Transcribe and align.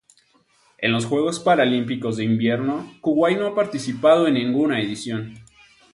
En 0.79 0.91
los 0.93 1.05
Juegos 1.05 1.39
Paralímpicos 1.39 2.17
de 2.17 2.23
Invierno 2.23 2.91
Kuwait 3.01 3.37
no 3.37 3.45
ha 3.45 3.53
participado 3.55 4.25
en 4.25 4.33
ninguna 4.33 4.81
edición. 4.81 5.35